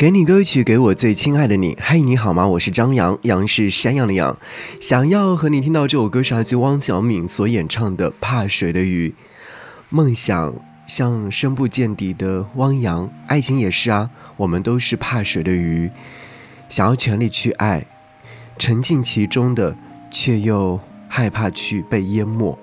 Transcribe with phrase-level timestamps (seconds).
[0.00, 1.76] 给你歌曲，给我最亲爱的你。
[1.78, 2.48] 嘿，你好吗？
[2.48, 4.34] 我是张扬，杨是山羊的羊。
[4.80, 9.10] 想要和你听到这首歌是来自汪小敏所演唱的《怕水的鱼》。
[9.90, 10.54] 梦想
[10.86, 14.08] 像深不见底的汪洋，爱情也是啊。
[14.38, 15.90] 我们都是怕水的鱼，
[16.70, 17.84] 想要全力去爱，
[18.56, 19.76] 沉浸其中的，
[20.10, 22.58] 却又害怕去被淹没。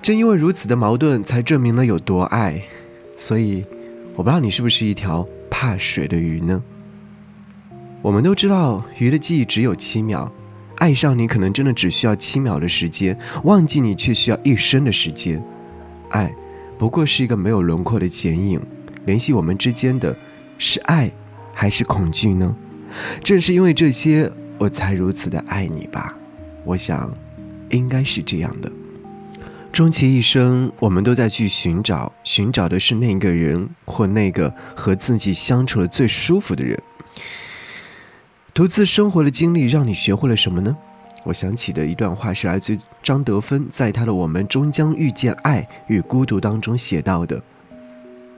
[0.00, 2.62] 正因为如此的矛盾，才证明了有多爱。
[3.16, 3.64] 所以，
[4.14, 5.26] 我不知道你是不是一条。
[5.54, 6.60] 怕水的鱼呢？
[8.02, 10.30] 我们都知道，鱼的记忆只有七秒，
[10.78, 15.40] 爱上你可能真的只需要七秒的时间，忘记你却需要一生的时间。
[16.10, 16.34] 爱，
[16.76, 18.60] 不过是一个没有轮廓的剪影，
[19.06, 20.16] 联系我们之间的
[20.58, 21.08] 是爱，
[21.52, 22.56] 还是恐惧呢？
[23.22, 24.28] 正是因为这些，
[24.58, 26.18] 我才如此的爱你吧。
[26.64, 27.16] 我想，
[27.70, 28.70] 应该是这样的。
[29.74, 36.80] 终其一生，我们都在去寻找，寻找的是那个人或那个和自己相处的最舒服的人。
[38.54, 40.76] 独自生活的经历让你学会了什么呢？
[41.24, 47.42] 我想起的一段话是来自张德芬在他的《我们终将遇见爱与孤独》当中写到的：“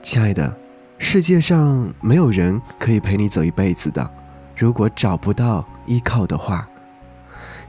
[0.01, 0.57] 亲爱的，
[0.97, 4.09] 世界上没有人可以陪你走一辈子的。
[4.55, 6.67] 如果找不到依靠的话，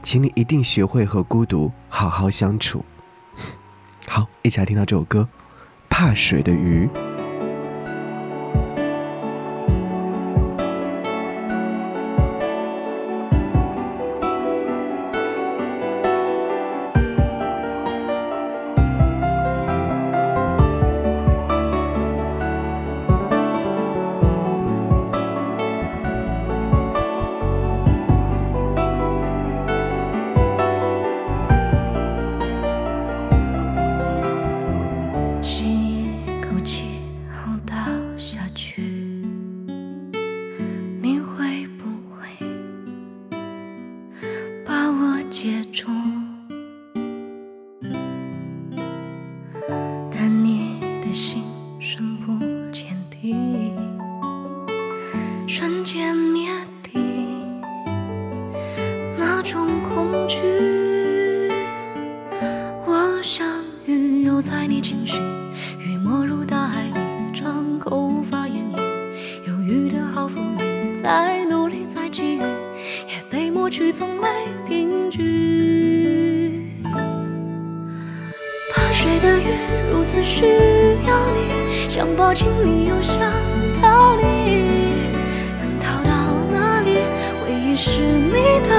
[0.01, 2.83] 请你一定学会和孤独好好相处。”
[4.11, 5.21] 好，一起来听到这首歌，
[5.87, 6.89] 《怕水的鱼》。
[45.29, 45.91] 接住，
[50.11, 51.43] 但你的心
[51.79, 52.33] 深不
[52.71, 53.35] 见底，
[55.47, 56.49] 瞬间灭
[56.81, 57.61] 顶，
[59.19, 60.39] 那种恐惧。
[62.87, 65.15] 我像鱼游在你情绪，
[65.77, 66.93] 鱼没入大海里，
[67.35, 74.27] 张口无法言语，犹豫的好风雨，再努力再给予，也被抹去，从没
[78.73, 79.19] 怕水。
[79.19, 79.43] 的鱼
[79.91, 80.45] 如此需
[81.05, 83.19] 要你，想抱紧你又想
[83.81, 84.23] 逃离，
[85.59, 86.09] 能逃到
[86.53, 86.99] 哪里？
[87.43, 88.31] 回忆是你
[88.63, 88.69] 的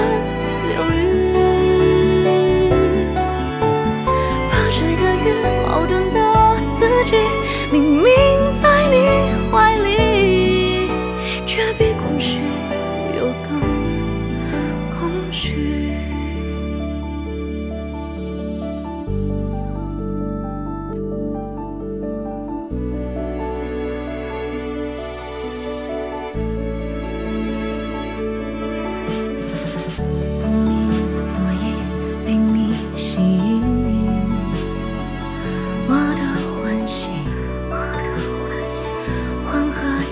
[0.70, 0.98] 流语。
[4.48, 5.26] 怕水的鱼，
[5.66, 6.16] 矛盾的
[6.78, 7.10] 自己，
[7.70, 8.08] 明明
[8.62, 8.69] 在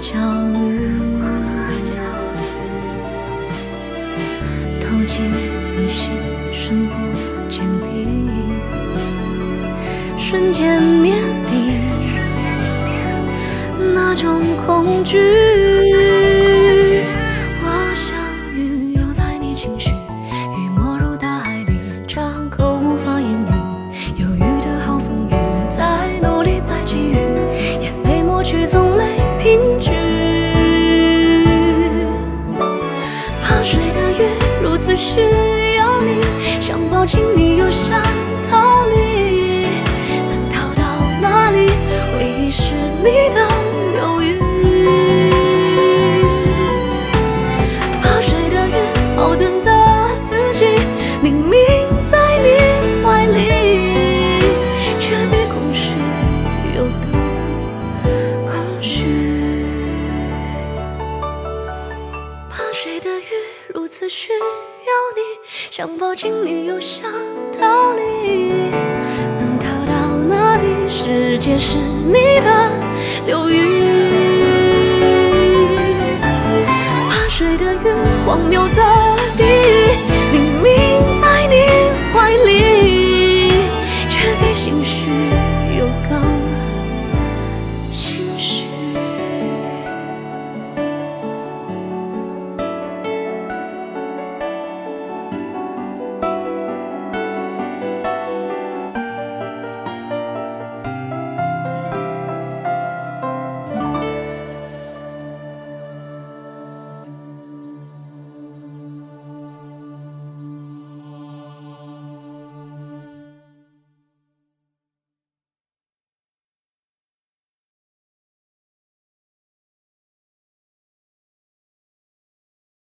[0.00, 0.14] 焦
[0.52, 0.92] 虑
[4.80, 5.24] 透进
[5.76, 6.12] 你心
[6.52, 6.94] 深不
[7.48, 8.06] 见底，
[10.16, 11.12] 瞬间灭
[11.50, 11.82] 顶，
[13.92, 15.77] 那种恐惧。
[37.08, 38.02] 心里，又想
[38.50, 39.66] 逃离，
[40.28, 40.82] 能逃到
[41.22, 41.66] 哪里？
[42.14, 43.48] 回忆是你的
[43.94, 44.38] 流语。
[48.02, 48.74] 怕水的鱼，
[49.16, 49.70] 矛盾的
[50.28, 50.66] 自己，
[51.22, 51.58] 明明
[52.12, 52.46] 在你
[53.02, 54.42] 怀里，
[55.00, 55.88] 却比空虚
[56.76, 57.10] 又更
[58.44, 59.64] 空虚。
[62.50, 63.22] 怕水的鱼，
[63.72, 64.28] 如此虚
[64.86, 65.20] 有你。
[65.70, 67.10] 想抱紧你，又想
[67.58, 68.70] 逃离，
[69.38, 70.88] 能逃到哪里？
[70.88, 72.70] 世界是你的
[73.26, 73.54] 流域。
[77.08, 77.76] 怕水的鱼，
[78.26, 78.97] 荒谬的。